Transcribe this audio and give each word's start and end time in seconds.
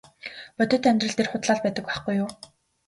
Бодит 0.57 0.83
амьдрал 0.89 1.15
дээр 1.15 1.31
худлаа 1.31 1.57
л 1.57 1.63
байдаг 1.63 1.85
байхгүй 1.87 2.13
юу. 2.23 2.29